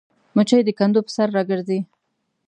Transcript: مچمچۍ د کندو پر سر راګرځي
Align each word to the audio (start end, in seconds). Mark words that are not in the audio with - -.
مچمچۍ 0.35 0.61
د 0.65 0.69
کندو 0.79 0.99
پر 1.05 1.11
سر 1.15 1.27
راګرځي 1.35 1.79